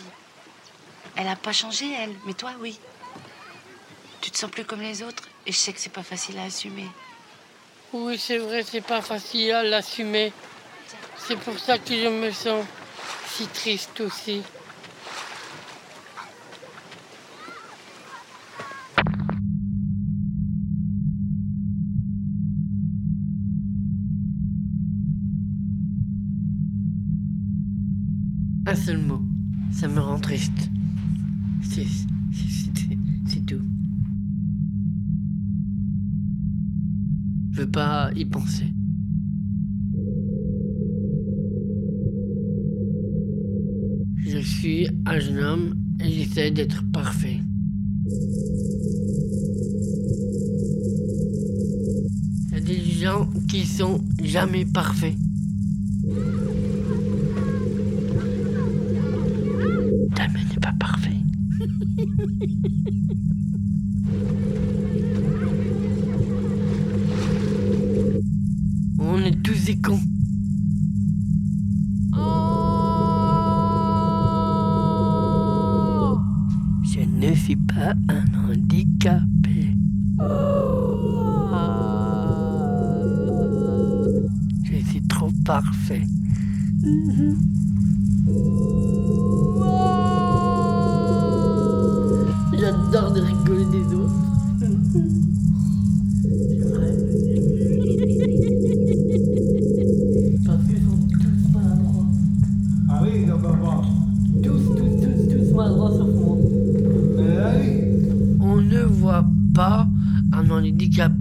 Elle 1.15 1.25
n'a 1.25 1.35
pas 1.35 1.51
changé, 1.51 1.91
elle, 1.91 2.15
mais 2.25 2.33
toi, 2.33 2.53
oui. 2.59 2.79
Tu 4.21 4.31
te 4.31 4.37
sens 4.37 4.49
plus 4.49 4.65
comme 4.65 4.81
les 4.81 5.03
autres 5.03 5.27
et 5.45 5.51
je 5.51 5.57
sais 5.57 5.73
que 5.73 5.79
c'est 5.79 5.89
pas 5.91 6.03
facile 6.03 6.37
à 6.37 6.43
assumer. 6.43 6.87
Oui, 7.93 8.17
c'est 8.17 8.37
vrai, 8.37 8.63
c'est 8.63 8.81
pas 8.81 9.01
facile 9.01 9.51
à 9.51 9.63
l'assumer. 9.63 10.31
C'est 11.17 11.37
pour 11.37 11.57
ça 11.59 11.77
que 11.77 11.93
je 11.93 12.07
me 12.07 12.31
sens 12.31 12.65
si 13.27 13.47
triste 13.47 13.99
aussi. 14.01 14.41
Un 28.65 28.75
seul 28.75 28.97
mot, 28.99 29.21
ça 29.73 29.87
me 29.87 29.99
rend 29.99 30.19
triste. 30.19 30.69
Je 44.23 44.39
suis 44.39 44.87
un 45.05 45.19
jeune 45.19 45.39
homme 45.39 45.75
et 45.99 46.09
j'essaie 46.11 46.51
d'être 46.51 46.83
parfait. 46.91 47.39
Il 52.47 52.53
y 52.53 52.55
a 52.55 52.59
des 52.59 52.79
gens 52.79 53.29
qui 53.49 53.65
sont 53.65 54.01
jamais 54.23 54.65
parfaits. 54.65 55.15
Damien 60.15 60.43
n'est 60.49 60.59
pas 60.61 60.73
parfait. 60.79 61.17
ne 77.21 77.35
suis 77.35 77.55
pas 77.55 77.93
un 78.09 78.49
handicapé. 78.49 79.75
Je 84.63 84.77
suis 84.89 85.01
trop 85.07 85.29
parfait. 85.45 86.01
J'adore 92.53 93.11
de 93.13 93.21
rigoler 93.21 93.65
des 93.65 93.93
autres. 93.93 94.20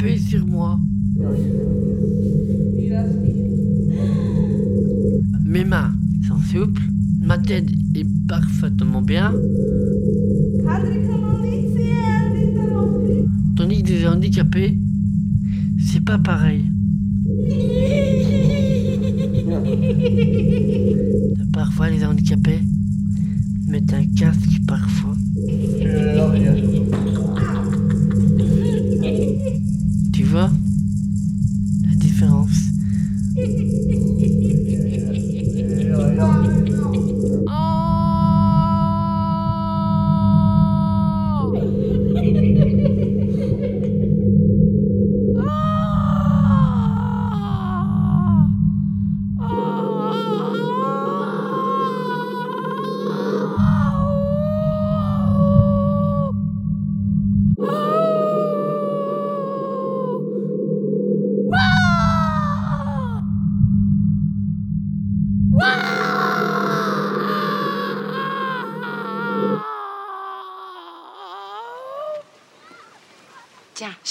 Sur 0.09 0.47
moi. 0.47 0.79
Mes 5.45 5.65
mains 5.65 5.93
sont 6.27 6.39
souples, 6.39 6.83
ma 7.21 7.37
tête 7.37 7.69
est 7.95 8.07
parfaitement 8.27 9.03
bien. 9.03 9.33
Tandis 13.57 13.83
que 13.83 13.89
des 13.89 14.07
handicapés, 14.07 14.79
c'est 15.79 16.05
pas 16.05 16.19
pareil. 16.19 16.70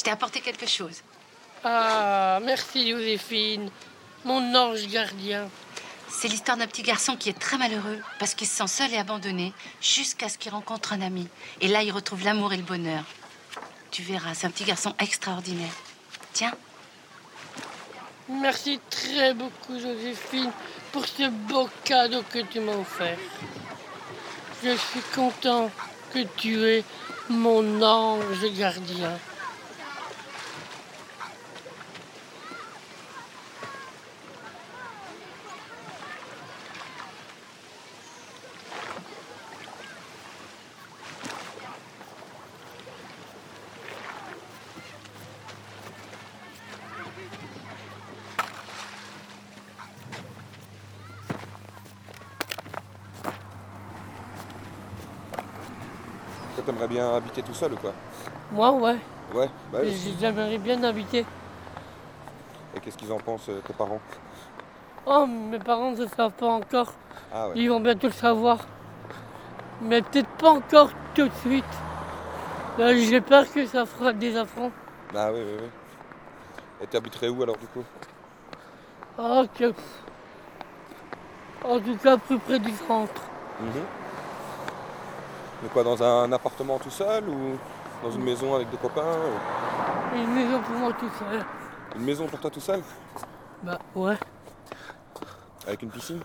T'ai 0.10 0.13
apporté 0.13 0.41
quelque 0.41 0.65
chose. 0.65 1.04
Ah, 1.63 2.39
merci 2.43 2.89
Joséphine, 2.89 3.69
mon 4.26 4.56
ange 4.56 4.88
gardien. 4.88 5.48
C'est 6.10 6.28
l'histoire 6.28 6.58
d'un 6.58 6.65
petit 6.65 6.82
garçon 6.82 7.15
qui 7.15 7.30
est 7.30 7.38
très 7.38 7.58
malheureux 7.60 8.02
parce 8.17 8.34
qu'il 8.34 8.48
se 8.48 8.56
sent 8.56 8.67
seul 8.67 8.93
et 8.93 8.98
abandonné 8.98 9.54
jusqu'à 9.80 10.28
ce 10.28 10.39
qu'il 10.39 10.52
rencontre 10.52 10.93
un 10.93 11.02
ami. 11.02 11.28
Et 11.62 11.67
là, 11.67 11.84
il 11.84 11.91
retrouve 11.91 12.24
l'amour 12.24 12.54
et 12.54 12.58
le 12.58 12.63
bonheur. 12.63 13.04
Tu 13.91 14.02
verras, 14.02 14.34
c'est 14.34 14.48
un 14.48 14.50
petit 14.50 14.63
garçon 14.63 14.95
extraordinaire. 15.00 15.74
Tiens, 16.34 16.54
Merci 18.28 18.80
très 18.91 19.34
beaucoup 19.34 19.80
Joséphine 19.80 20.52
pour 20.91 21.06
ce 21.06 21.30
beau 21.30 21.67
cadeau 21.84 22.24
que 22.32 22.39
tu 22.39 22.60
m'as 22.60 22.76
offert. 22.76 23.17
Je 24.63 24.76
suis 24.76 25.02
content 25.15 25.72
que 26.13 26.19
tu 26.38 26.63
es 26.63 26.84
mon 27.28 27.82
ange 27.82 28.45
gardien. 28.56 29.17
T'aimerais 56.70 56.88
bien 56.88 57.16
habiter 57.16 57.42
tout 57.42 57.54
seul 57.54 57.74
ou 57.74 57.78
quoi 57.78 57.94
Moi, 58.52 58.72
ouais, 58.74 58.98
Ouais, 59.34 59.50
bah 59.72 59.80
oui. 59.84 60.16
j'aimerais 60.20 60.58
bien 60.60 60.84
habiter. 60.84 61.26
Et 62.76 62.80
qu'est-ce 62.80 62.98
qu'ils 62.98 63.12
en 63.12 63.18
pensent, 63.18 63.50
euh, 63.50 63.60
tes 63.66 63.74
parents? 63.74 64.00
Oh, 65.08 65.26
mes 65.26 65.58
parents 65.58 65.92
ne 65.92 66.06
savent 66.06 66.32
pas 66.32 66.48
encore. 66.48 66.94
Ah 67.34 67.48
ouais. 67.48 67.54
Ils 67.56 67.70
vont 67.70 67.80
bientôt 67.80 68.08
le 68.08 68.14
savoir. 68.14 68.60
Mais 69.82 70.02
peut-être 70.04 70.30
pas 70.38 70.52
encore 70.52 70.90
tout 71.16 71.28
de 71.28 71.34
suite. 71.42 71.64
Euh, 72.80 72.96
J'ai 72.96 73.22
peur 73.22 73.52
que 73.52 73.66
ça 73.66 73.86
fera 73.88 74.14
des 74.14 74.36
affronts. 74.38 74.72
Ah 75.16 75.32
oui, 75.34 75.40
oui, 75.44 75.54
oui. 75.62 75.68
Et 76.82 76.88
t'habiterais 76.88 77.30
où 77.30 77.42
alors 77.42 77.58
du 77.58 77.66
coup? 77.68 77.84
Oh, 79.18 79.44
que... 79.58 79.74
En 81.66 81.80
tout 81.80 81.98
cas, 81.98 82.18
plus 82.18 82.38
près 82.38 82.60
du 82.60 82.72
centre. 82.88 83.22
Mhm. 83.60 83.99
Mais 85.62 85.69
quoi, 85.69 85.84
dans 85.84 86.02
un 86.02 86.32
appartement 86.32 86.78
tout 86.80 86.89
seul 86.89 87.28
ou 87.28 87.58
dans 88.04 88.12
une 88.12 88.24
maison 88.24 88.56
avec 88.56 88.69
des 88.69 88.78
copains 88.78 89.02
ou- 89.04 90.15
Une 90.17 90.34
maison 90.34 90.62
pour 90.62 90.76
moi 90.78 90.93
tout 90.93 91.10
seul. 91.19 91.43
Une 91.95 92.04
maison 92.06 92.28
pour 92.28 92.39
toi 92.39 92.50
tout 92.50 92.60
seul? 92.62 92.82
Bah 93.63 93.78
ouais, 93.95 94.17
Avec 95.67 95.82
une 95.84 95.89
piscine? 95.89 96.22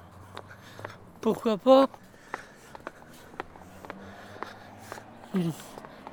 Pourquoi 1.20 1.56
pas? 1.56 1.86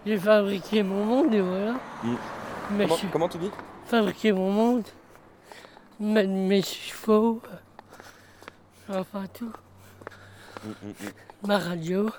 J'ai 0.05 0.17
fabriqué 0.17 0.81
mon 0.84 1.05
monde 1.05 1.34
et 1.34 1.41
voilà. 1.41 1.73
Mm. 2.03 2.15
Mais 2.71 2.86
comment, 2.86 2.97
je- 2.97 3.07
comment 3.07 3.29
tu 3.29 3.38
dis? 3.38 3.51
fabriquer 3.86 4.31
mon 4.31 4.51
monde, 4.51 4.84
mettre 5.99 6.29
mes 6.29 6.62
chevaux, 6.62 7.41
enfin 8.89 9.25
tout, 9.34 9.51
Mm, 10.63 10.69
mm, 10.69 10.89
mm. 10.89 11.47
ma 11.47 11.57
radio, 11.60 12.10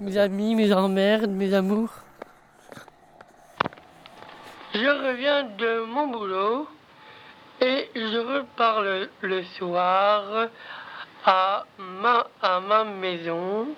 mes 0.00 0.16
amis, 0.16 0.54
mes 0.54 0.72
emmerdes, 0.72 1.30
mes 1.30 1.52
amours. 1.54 1.92
Je 4.74 5.08
reviens 5.08 5.42
de 5.42 5.84
mon 5.86 6.06
boulot 6.06 6.68
et 7.60 7.90
je 7.96 8.18
repars 8.18 8.82
le, 9.22 9.42
soir 9.58 10.48
à 11.24 11.64
ma, 11.78 12.26
à 12.40 12.60
ma 12.60 12.84
maison 12.84 13.68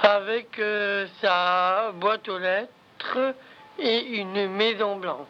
avec 0.00 0.58
euh, 0.58 1.06
sa 1.20 1.92
boîte 1.92 2.28
aux 2.28 2.38
lettres 2.38 3.34
et 3.78 4.06
une 4.20 4.48
maison 4.48 4.96
blanche. 4.96 5.26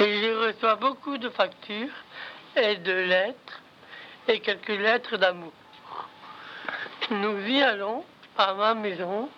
Et 0.00 0.20
je 0.20 0.46
reçois 0.46 0.74
beaucoup 0.74 1.16
de 1.16 1.30
factures 1.30 1.88
et 2.56 2.76
de 2.76 2.92
lettres 2.92 3.60
et 4.28 4.40
quelques 4.40 4.68
lettres 4.68 5.16
d'amour. 5.16 5.52
Nous 7.10 7.46
y 7.46 7.62
allons 7.62 8.04
à 8.36 8.54
ma 8.54 8.74
maison. 8.74 9.28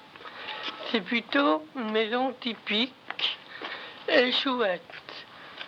C'est 0.91 1.01
plutôt 1.01 1.67
une 1.75 1.91
maison 1.91 2.33
typique 2.41 3.39
et 4.09 4.31
chouette. 4.33 4.83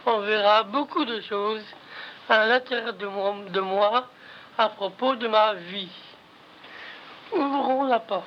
On 0.07 0.21
verra 0.21 0.63
beaucoup 0.63 1.05
de 1.05 1.21
choses 1.21 1.65
à 2.29 2.47
l'intérieur 2.47 2.95
de 2.95 3.07
moi, 3.07 3.35
de 3.49 3.61
moi 3.61 4.07
à 4.57 4.69
propos 4.69 5.17
de 5.17 5.29
ma 5.29 5.55
vie. 5.55 5.91
Ouvrons 7.33 7.85
la 7.85 8.01
porte. 8.01 8.27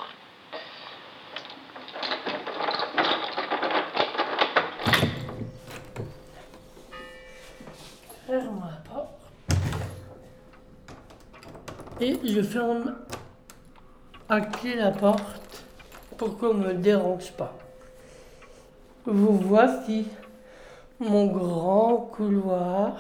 Ferme 8.27 8.69
la 8.69 8.89
porte. 8.89 9.21
Et 12.03 12.17
je 12.23 12.41
ferme 12.41 12.95
à 14.27 14.41
clé 14.41 14.73
la 14.73 14.89
porte 14.89 15.63
pour 16.17 16.35
qu'on 16.39 16.55
ne 16.55 16.69
me 16.69 16.73
dérange 16.73 17.31
pas. 17.33 17.55
Vous 19.05 19.37
voici 19.37 20.07
mon 20.99 21.27
grand 21.27 22.09
couloir 22.11 22.97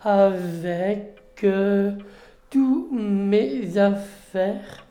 avec 0.00 1.44
euh, 1.44 1.92
tous 2.48 2.88
mes 2.92 3.76
affaires 3.76 4.86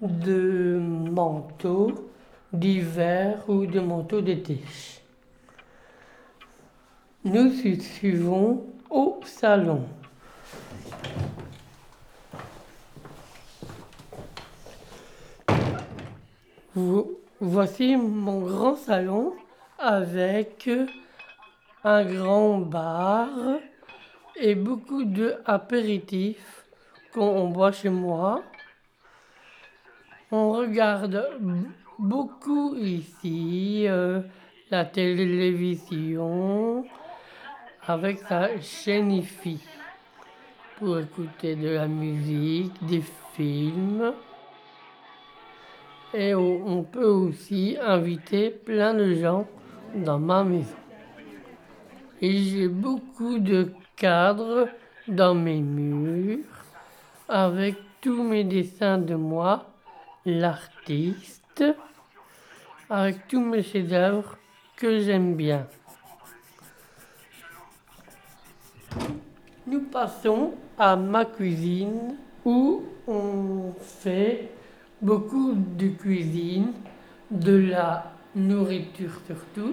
de 0.00 0.78
manteau 0.80 2.12
d'hiver 2.52 3.42
ou 3.48 3.66
de 3.66 3.80
manteau 3.80 4.20
d'été. 4.20 4.60
Nous 7.24 7.50
suivons 7.50 8.64
au 8.90 9.18
salon. 9.24 9.82
Voici 17.40 17.96
mon 17.96 18.40
grand 18.40 18.74
salon 18.74 19.32
avec 19.78 20.68
un 21.84 22.04
grand 22.04 22.58
bar 22.58 23.28
et 24.36 24.54
beaucoup 24.54 25.04
d'apéritifs 25.04 26.66
qu'on 27.12 27.48
boit 27.48 27.72
chez 27.72 27.88
moi. 27.88 28.42
On 30.30 30.52
regarde 30.52 31.26
beaucoup 31.98 32.76
ici 32.76 33.84
euh, 33.86 34.20
la 34.70 34.84
télévision 34.84 36.84
avec 37.86 38.18
sa 38.18 38.60
chaîne 38.60 39.10
IFI 39.10 39.58
pour 40.76 40.98
écouter 40.98 41.56
de 41.56 41.70
la 41.70 41.88
musique, 41.88 42.74
des 42.84 43.02
films. 43.32 44.12
Et 46.14 46.34
on 46.34 46.82
peut 46.84 47.04
aussi 47.04 47.76
inviter 47.80 48.50
plein 48.50 48.94
de 48.94 49.14
gens 49.14 49.46
dans 49.94 50.18
ma 50.18 50.42
maison. 50.42 50.74
Et 52.20 52.36
j'ai 52.38 52.68
beaucoup 52.68 53.38
de 53.38 53.72
cadres 53.96 54.68
dans 55.06 55.34
mes 55.34 55.60
murs 55.60 56.44
avec 57.28 57.76
tous 58.00 58.22
mes 58.22 58.44
dessins 58.44 58.98
de 58.98 59.14
moi, 59.14 59.66
l'artiste, 60.24 61.64
avec 62.88 63.28
tous 63.28 63.40
mes 63.40 63.62
chefs-d'œuvre 63.62 64.36
que 64.76 65.00
j'aime 65.00 65.34
bien. 65.34 65.66
Nous 69.66 69.82
passons 69.82 70.54
à 70.78 70.96
ma 70.96 71.26
cuisine 71.26 72.16
où 72.44 72.82
on 73.06 73.72
fait 73.80 74.48
beaucoup 75.00 75.54
de 75.54 75.88
cuisine, 75.88 76.72
de 77.30 77.56
la 77.70 78.12
nourriture 78.34 79.12
surtout, 79.26 79.72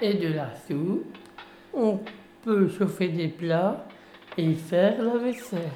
et 0.00 0.14
de 0.14 0.32
la 0.32 0.48
soupe. 0.66 1.16
On 1.72 2.00
peut 2.42 2.68
chauffer 2.68 3.08
des 3.08 3.28
plats 3.28 3.86
et 4.36 4.54
faire 4.54 5.02
la 5.02 5.16
vaisselle. 5.16 5.70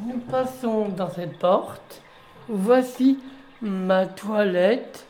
Nous 0.00 0.18
passons 0.20 0.88
dans 0.88 1.10
cette 1.10 1.38
porte. 1.38 2.02
Voici 2.48 3.18
ma 3.60 4.06
toilette 4.06 5.06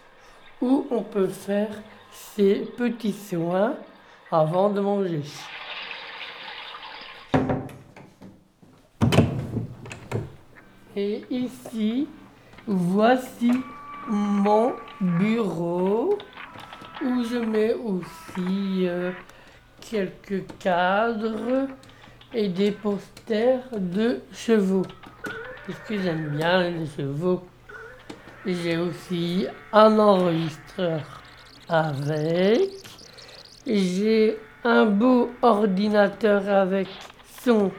où 0.61 0.87
on 0.91 1.03
peut 1.03 1.29
faire 1.29 1.71
ses 2.11 2.55
petits 2.77 3.13
soins 3.13 3.75
avant 4.31 4.71
de 4.71 4.81
manger. 4.81 5.23
Et 11.01 11.25
ici, 11.31 12.09
voici 12.67 13.53
mon 14.09 14.73
bureau 15.01 16.19
où 17.01 17.23
je 17.23 17.37
mets 17.37 17.75
aussi 17.75 18.89
euh, 18.89 19.13
quelques 19.81 20.43
cadres 20.59 21.69
et 22.35 22.49
des 22.49 22.73
posters 22.73 23.63
de 23.79 24.23
chevaux. 24.33 24.87
Parce 25.69 25.79
que 25.87 26.03
j'aime 26.03 26.31
bien 26.37 26.69
les 26.69 26.87
chevaux. 26.87 27.47
J'ai 28.45 28.77
aussi 28.77 29.47
un 29.73 30.01
enregistreur 30.01 31.23
avec. 31.69 32.71
J'ai 33.65 34.37
un 34.65 34.85
beau 34.85 35.31
ordinateur 35.43 36.49
avec 36.49 36.89
son 37.45 37.71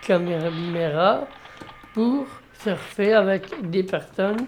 caméra 0.00 1.26
pour 1.92 2.24
surfer 2.62 3.14
avec 3.14 3.70
des 3.70 3.82
personnes 3.82 4.46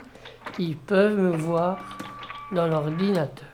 qui 0.56 0.74
peuvent 0.74 1.18
me 1.18 1.36
voir 1.36 1.78
dans 2.52 2.66
l'ordinateur. 2.66 3.46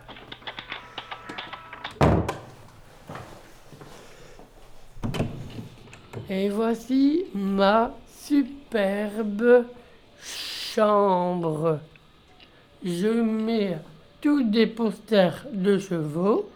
Et 6.28 6.48
voici 6.48 7.26
ma 7.34 7.94
superbe 8.08 9.66
chambre. 10.20 11.78
Je 12.84 13.08
mets 13.08 13.78
tous 14.20 14.42
des 14.42 14.66
posters 14.66 15.46
de 15.52 15.78
chevaux, 15.78 16.50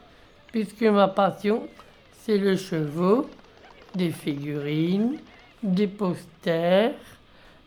puisque 0.49 0.83
ma 0.83 1.09
passion, 1.09 1.69
c'est 2.23 2.39
le 2.39 2.57
chevaux, 2.57 3.29
des 3.95 4.11
figurines, 4.11 5.19
des 5.63 5.87
posters 5.87 6.95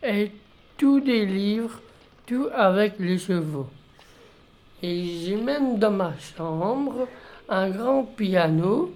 et 0.03 0.31
tous 0.77 0.99
des 0.99 1.25
livres, 1.25 1.79
tout 2.25 2.47
avec 2.53 2.99
les 2.99 3.17
chevaux. 3.17 3.67
Et 4.81 5.05
j'ai 5.05 5.35
même 5.35 5.77
dans 5.77 5.91
ma 5.91 6.13
chambre 6.19 7.07
un 7.47 7.69
grand 7.69 8.03
piano. 8.03 8.91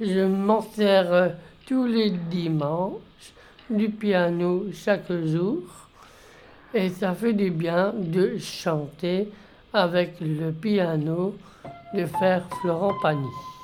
Je 0.00 0.26
m'en 0.26 0.60
sers 0.60 1.12
euh, 1.12 1.28
tous 1.66 1.86
les 1.86 2.10
dimanches 2.10 3.32
du 3.70 3.88
piano 3.88 4.66
chaque 4.72 5.10
jour. 5.24 5.62
Et 6.74 6.90
ça 6.90 7.14
fait 7.14 7.32
du 7.32 7.50
bien 7.50 7.94
de 7.96 8.36
chanter 8.38 9.28
avec 9.72 10.16
le 10.20 10.52
piano 10.52 11.34
de 11.94 12.04
faire 12.04 12.46
Florent 12.60 12.94
Pagny. 13.00 13.55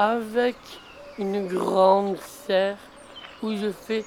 Avec 0.00 0.56
une 1.18 1.46
grande 1.46 2.16
serre 2.16 2.78
où 3.42 3.54
je 3.54 3.70
fais 3.70 4.02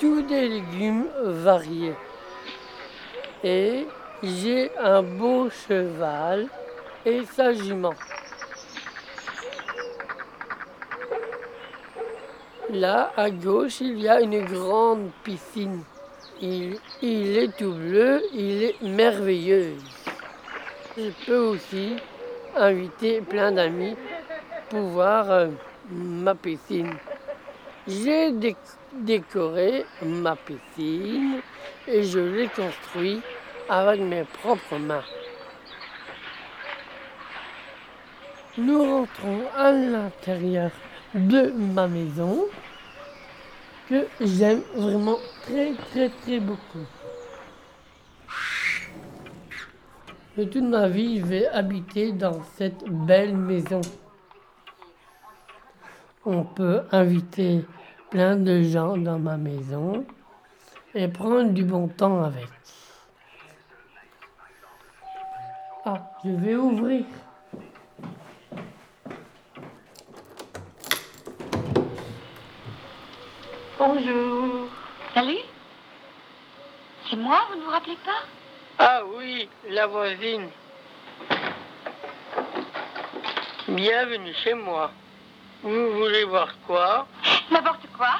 tous 0.00 0.22
des 0.22 0.48
légumes 0.48 1.08
variés. 1.22 1.94
Et 3.44 3.86
j'ai 4.22 4.70
un 4.78 5.02
beau 5.02 5.50
cheval 5.50 6.46
et 7.04 7.22
sa 7.26 7.52
jument. 7.52 7.92
Là, 12.70 13.12
à 13.18 13.28
gauche, 13.28 13.82
il 13.82 14.00
y 14.00 14.08
a 14.08 14.22
une 14.22 14.42
grande 14.42 15.10
piscine. 15.22 15.82
Il, 16.40 16.78
est 17.02 17.54
tout 17.58 17.74
bleu, 17.74 18.22
il 18.32 18.64
est 18.64 18.82
merveilleux. 18.82 19.74
Je 20.96 21.10
peux 21.26 21.40
aussi 21.40 21.96
inviter 22.56 23.20
plein 23.20 23.52
d'amis 23.52 23.96
pour 24.70 24.80
voir 24.80 25.30
euh, 25.30 25.48
ma 25.90 26.34
piscine. 26.34 26.92
J'ai 27.86 28.32
dé- 28.32 28.56
décoré 28.92 29.84
ma 30.02 30.36
piscine 30.36 31.40
et 31.86 32.02
je 32.02 32.18
l'ai 32.18 32.48
construit 32.48 33.20
avec 33.68 34.00
mes 34.00 34.24
propres 34.24 34.78
mains. 34.78 35.04
Nous 38.58 38.82
rentrons 38.82 39.42
à 39.56 39.70
l'intérieur 39.70 40.70
de 41.14 41.50
ma 41.52 41.86
maison 41.86 42.46
que 43.88 44.06
j'aime 44.20 44.62
vraiment 44.74 45.18
très 45.42 45.74
très 45.74 46.08
très 46.08 46.40
beaucoup. 46.40 46.86
De 50.36 50.44
toute 50.44 50.64
ma 50.64 50.88
vie, 50.88 51.20
je 51.20 51.24
vais 51.24 51.46
habiter 51.48 52.12
dans 52.12 52.42
cette 52.56 52.84
belle 52.84 53.36
maison. 53.36 53.80
On 56.28 56.42
peut 56.42 56.82
inviter 56.90 57.64
plein 58.10 58.34
de 58.34 58.60
gens 58.60 58.96
dans 58.96 59.20
ma 59.20 59.36
maison 59.36 60.04
et 60.92 61.06
prendre 61.06 61.52
du 61.52 61.62
bon 61.62 61.86
temps 61.86 62.24
avec. 62.24 62.48
Ah, 65.84 66.10
je 66.24 66.30
vais 66.30 66.56
ouvrir. 66.56 67.04
Bonjour. 73.78 74.68
Salut 75.14 75.38
C'est 77.08 77.16
moi, 77.16 77.38
vous 77.48 77.60
ne 77.60 77.64
vous 77.66 77.70
rappelez 77.70 77.98
pas? 78.04 78.24
Ah 78.80 79.02
oui, 79.16 79.48
la 79.70 79.86
voisine. 79.86 80.48
Bienvenue 83.68 84.34
chez 84.42 84.54
moi. 84.54 84.90
Vous 85.62 85.92
voulez 85.92 86.24
voir 86.24 86.48
quoi 86.66 87.06
N'importe 87.50 87.86
quoi. 87.96 88.14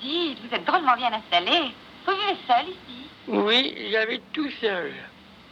Dites, 0.00 0.38
vous 0.44 0.54
êtes 0.54 0.64
drôlement 0.64 0.96
bien 0.96 1.12
installé. 1.12 1.72
Vous 2.06 2.12
vivez 2.12 2.38
seul 2.46 2.68
ici 2.68 3.08
Oui, 3.28 3.88
j'habite 3.90 4.32
tout 4.32 4.50
seul. 4.60 4.92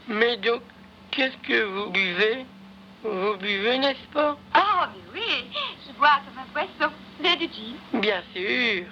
Mais 0.09 0.37
donc, 0.39 0.63
qu'est-ce 1.11 1.37
que 1.47 1.63
vous 1.65 1.91
buvez? 1.91 2.47
Vous 3.03 3.37
buvez, 3.39 3.79
n'est-ce 3.79 4.07
pas? 4.13 4.37
Oh, 4.57 4.87
mais 4.93 5.21
oui, 5.21 5.45
je 5.87 5.93
bois 5.99 6.19
comme 6.27 6.39
un 6.39 6.47
poisson. 6.53 6.93
Du 7.21 7.29
gin? 7.47 8.01
Bien 8.01 8.23
sûr. 8.35 8.87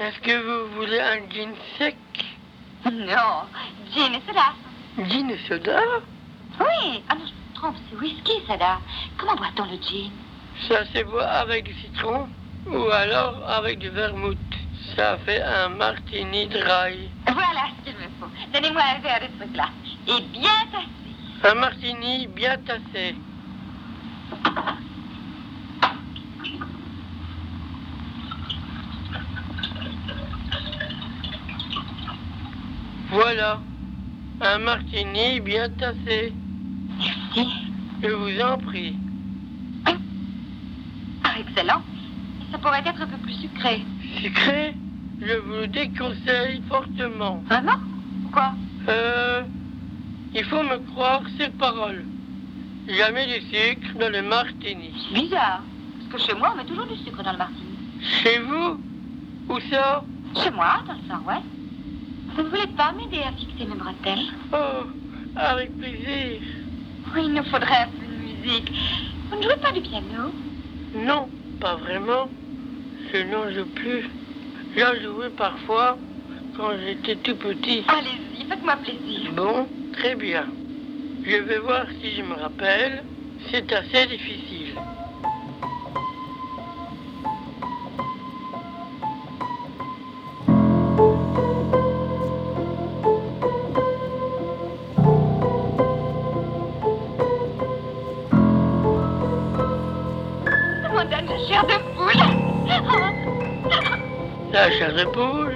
Est-ce 0.00 0.18
que 0.20 0.40
vous 0.42 0.74
voulez 0.74 1.00
un 1.00 1.28
gin 1.30 1.54
sec? 1.78 1.96
Non, 2.84 3.46
gin 3.92 4.14
et 4.14 4.22
soda. 4.26 4.54
Gin 5.08 5.30
et 5.30 5.38
soda? 5.48 5.80
Oui, 6.60 7.02
ah 7.08 7.14
non, 7.14 7.24
je 7.26 7.32
me 7.32 7.54
trompe, 7.54 7.76
c'est 7.90 7.96
whisky, 7.96 8.32
soda. 8.48 8.78
Comment 9.18 9.36
boit-on 9.36 9.64
le 9.64 9.76
gin? 9.82 10.10
Ça 10.68 10.84
se 10.86 11.04
boit 11.04 11.26
avec 11.26 11.64
du 11.64 11.74
citron 11.74 12.28
ou 12.66 12.88
alors 12.90 13.42
avec 13.48 13.78
du 13.78 13.90
vermouth. 13.90 14.38
Ça 14.96 15.18
fait 15.18 15.42
un 15.42 15.68
martini 15.70 16.46
dry. 16.46 17.10
Voilà 17.26 17.68
ce 17.78 17.84
qu'il 17.84 17.94
me 17.98 18.08
faut. 18.20 18.26
Donnez-moi 18.52 18.82
un 18.96 19.00
verre 19.00 19.20
de 19.20 19.26
ce 19.26 19.42
truc-là. 19.42 19.68
Et 20.06 20.22
bien 20.32 20.50
tassé. 20.72 20.86
Un 21.44 21.54
martini 21.54 22.26
bien 22.28 22.56
tassé. 22.58 23.16
Voilà, 33.10 33.60
un 34.40 34.58
martini 34.58 35.40
bien 35.40 35.68
tassé. 35.70 36.32
Merci. 36.98 37.48
Je 38.02 38.08
vous 38.08 38.40
en 38.40 38.58
prie. 38.58 38.96
Ah, 41.34 41.40
excellent. 41.40 41.82
Ça 42.52 42.58
pourrait 42.58 42.80
être 42.86 43.02
un 43.02 43.06
peu 43.06 43.16
plus 43.18 43.32
sucré. 43.34 43.82
Sucré, 44.20 44.74
je 45.20 45.34
vous 45.34 45.52
le 45.62 45.66
déconseille 45.66 46.62
fortement. 46.68 47.42
Vraiment 47.46 47.78
Pourquoi 48.22 48.52
Euh, 48.88 49.42
il 50.34 50.44
faut 50.44 50.62
me 50.62 50.76
croire 50.92 51.22
ces 51.38 51.48
paroles. 51.50 52.04
Jamais 52.88 53.26
du 53.26 53.40
sucre 53.46 53.98
dans 53.98 54.10
le 54.12 54.22
martini. 54.22 54.90
C'est 55.08 55.20
bizarre. 55.20 55.62
Parce 56.10 56.22
que 56.24 56.30
chez 56.30 56.38
moi, 56.38 56.52
on 56.52 56.56
met 56.58 56.64
toujours 56.64 56.86
du 56.86 56.96
sucre 56.96 57.22
dans 57.22 57.32
le 57.32 57.38
martini. 57.38 57.78
Chez 58.00 58.38
vous 58.40 58.78
Où 59.48 59.58
ça 59.70 60.04
Chez 60.42 60.50
moi, 60.50 60.82
dans 60.86 60.92
le 60.92 60.98
Far-West. 61.08 61.46
Vous 62.36 62.42
ne 62.42 62.48
voulez 62.48 62.66
pas 62.76 62.92
m'aider 62.92 63.22
à 63.22 63.32
fixer 63.32 63.64
mes 63.66 63.74
bretelles 63.76 64.26
Oh, 64.52 64.86
avec 65.36 65.76
plaisir. 65.78 66.40
Oui, 67.14 67.22
il 67.24 67.32
nous 67.32 67.44
faudrait 67.44 67.82
un 67.84 67.88
peu 67.88 68.06
de 68.06 68.22
musique. 68.22 68.72
Vous 69.30 69.36
ne 69.38 69.42
jouez 69.42 69.56
pas 69.56 69.72
du 69.72 69.80
piano 69.80 70.30
Non, 70.94 71.28
pas 71.60 71.74
vraiment. 71.76 72.28
Je 73.12 73.18
n'en 73.22 73.50
joue 73.50 73.66
plus. 73.74 74.04
J'en 74.76 74.94
jouais 74.94 75.30
parfois 75.30 75.98
quand 76.56 76.70
j'étais 76.78 77.16
tout 77.16 77.36
petit. 77.36 77.84
Allez-y, 77.88 78.48
faites-moi 78.48 78.76
plaisir. 78.76 79.32
Bon, 79.32 79.66
très 79.92 80.14
bien. 80.14 80.46
Je 81.24 81.36
vais 81.36 81.58
voir 81.58 81.86
si 82.00 82.14
je 82.14 82.22
me 82.22 82.34
rappelle. 82.34 83.02
C'est 83.50 83.72
assez 83.72 84.06
difficile. 84.06 84.74
Chair 101.54 101.66
de 101.66 101.78
poule. 101.94 102.22
La 104.52 104.70
chair 104.70 104.92
de 104.92 105.04
poule 105.04 105.54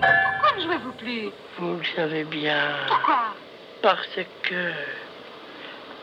Pourquoi 0.00 0.56
ne 0.56 0.62
jouez-vous 0.62 0.92
plus? 0.92 1.30
Vous 1.58 1.76
le 1.78 1.84
savez 1.96 2.24
bien. 2.24 2.62
Pourquoi? 2.88 3.34
Parce 3.82 4.18
que. 4.42 4.72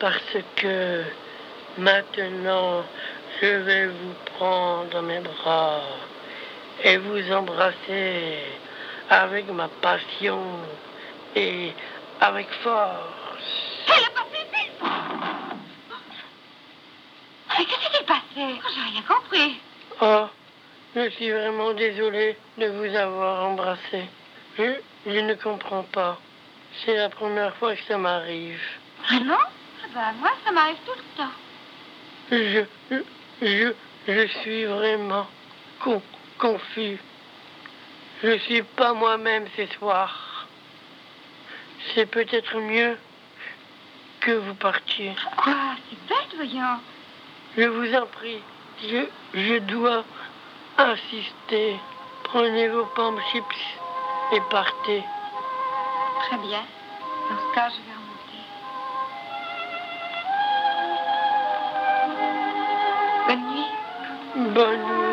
Parce 0.00 0.36
que. 0.56 1.02
Maintenant, 1.76 2.84
je 3.40 3.46
vais 3.46 3.86
vous 3.86 4.14
prendre 4.36 4.90
dans 4.90 5.02
mes 5.02 5.20
bras 5.20 5.80
et 6.84 6.98
vous 6.98 7.32
embrasser 7.32 8.38
avec 9.10 9.50
ma 9.50 9.68
passion 9.82 10.38
et 11.34 11.72
avec 12.24 12.48
force. 12.62 13.44
C'est 13.86 14.00
le 14.00 14.10
Pacifique 14.14 14.72
Mais 17.58 17.64
que 17.66 17.70
s'est-il 17.70 18.06
passé? 18.06 18.60
Oh, 18.64 18.68
J'ai 18.74 18.80
rien 18.92 19.02
compris. 19.02 19.60
Oh, 20.00 20.26
je 20.96 21.10
suis 21.10 21.30
vraiment 21.30 21.74
désolé 21.74 22.36
de 22.56 22.66
vous 22.66 22.96
avoir 22.96 23.44
embrassé. 23.44 24.04
Je, 24.56 24.74
je 25.06 25.18
ne 25.18 25.34
comprends 25.34 25.82
pas. 25.82 26.18
C'est 26.84 26.96
la 26.96 27.10
première 27.10 27.54
fois 27.56 27.76
que 27.76 27.82
ça 27.82 27.98
m'arrive. 27.98 28.60
Vraiment? 29.06 29.36
Ah 29.38 29.88
bah, 29.94 30.12
moi, 30.18 30.30
ça 30.44 30.50
m'arrive 30.50 30.78
tout 30.86 30.92
le 30.96 31.16
temps. 31.16 31.32
Je, 32.30 32.64
je, 33.42 33.72
je 34.08 34.26
suis 34.40 34.64
vraiment 34.64 35.26
con, 35.80 36.00
confus. 36.38 36.98
Je 38.22 38.38
suis 38.38 38.62
pas 38.62 38.94
moi-même 38.94 39.46
ce 39.56 39.66
soir. 39.78 40.33
C'est 41.92 42.06
peut-être 42.06 42.58
mieux 42.60 42.96
que 44.20 44.32
vous 44.32 44.54
partiez. 44.54 45.14
Quoi 45.36 45.76
C'est 45.90 46.08
bête, 46.08 46.34
voyons. 46.36 46.78
Je 47.56 47.64
vous 47.64 47.94
en 47.94 48.06
prie, 48.06 48.40
je, 48.82 49.06
je 49.34 49.58
dois 49.58 50.04
insister. 50.78 51.76
Prenez 52.24 52.68
vos 52.68 52.86
pommes 52.86 53.20
chips 53.32 53.44
et 54.32 54.40
partez. 54.50 55.04
Très 56.26 56.38
bien. 56.38 56.64
Dans 57.30 57.38
ce 57.38 57.54
cas, 57.54 57.68
je 57.68 57.76
vais 57.86 57.94
remonter. 57.94 58.42
Bonne 63.28 63.44
nuit. 63.52 63.70
Bonne 64.54 64.82
nuit. 64.82 65.03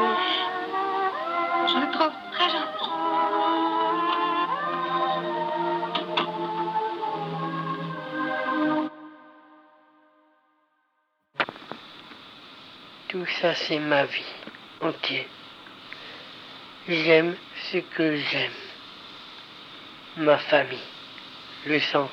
Tout 13.12 13.26
ça, 13.42 13.54
c'est 13.54 13.80
ma 13.80 14.06
vie 14.06 14.24
entière. 14.80 15.26
J'aime 16.88 17.36
ce 17.70 17.80
que 17.80 18.16
j'aime. 18.16 18.54
Ma 20.16 20.38
famille, 20.38 20.80
le 21.66 21.78
centre, 21.82 22.12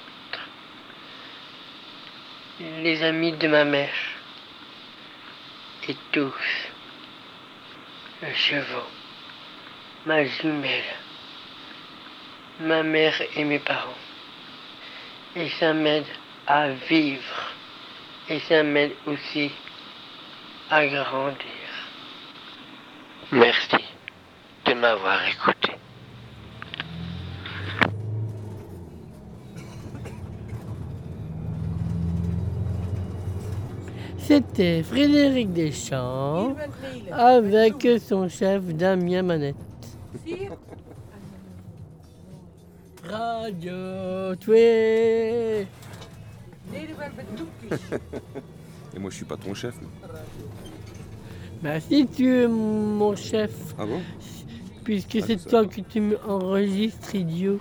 les 2.59 3.01
amis 3.05 3.31
de 3.31 3.47
ma 3.47 3.65
mère 3.65 3.95
et 5.89 5.95
tous, 6.11 6.69
le 8.21 8.35
cheval, 8.35 8.83
ma 10.05 10.25
jumelle, 10.25 10.97
ma 12.59 12.83
mère 12.83 13.23
et 13.37 13.45
mes 13.45 13.61
parents. 13.61 14.03
Et 15.37 15.49
ça 15.61 15.73
m'aide 15.73 16.09
à 16.49 16.71
vivre. 16.71 17.53
Et 18.29 18.41
ça 18.41 18.65
m'aide 18.65 18.97
aussi 19.07 19.53
à 20.71 20.87
grandir. 20.87 21.37
Merci 23.33 23.77
de 24.67 24.75
m'avoir 24.75 25.21
écouté. 25.29 25.73
C'était 34.19 34.83
Frédéric 34.83 35.53
Deschamps 35.55 36.55
avec 37.13 37.87
son 38.07 38.29
chef 38.29 38.63
Damien 38.75 39.23
Manette. 39.23 39.57
Radio 43.05 44.37
Toué 44.37 45.67
Et 48.95 48.99
moi, 48.99 49.11
je 49.11 49.17
suis 49.17 49.25
pas 49.25 49.37
ton 49.39 49.55
chef. 49.55 49.75
Bah 51.63 51.81
si 51.81 52.07
tu 52.07 52.29
es 52.29 52.47
mon 52.47 53.17
chef, 53.17 53.51
Ah 53.79 53.85
bon? 53.85 54.01
puisque 54.85 55.19
Ah, 55.21 55.25
c'est 55.27 55.49
toi 55.49 55.67
que 55.67 55.81
tu 55.81 56.01
m'enregistres, 56.01 57.15
idiot. 57.15 57.59